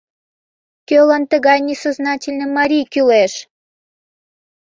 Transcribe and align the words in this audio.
Кӧлан 0.87 1.23
тыгай 1.31 1.59
несознательный 1.67 2.51
марий 2.57 2.85
кӱлеш? 2.93 3.33